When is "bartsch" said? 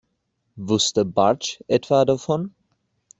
1.05-1.61